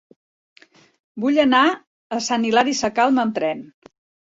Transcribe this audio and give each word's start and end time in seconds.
Vull 1.25 1.37
anar 1.43 1.61
a 2.17 2.21
Sant 2.31 2.49
Hilari 2.51 2.75
Sacalm 2.83 3.23
amb 3.27 3.39
tren. 3.39 3.65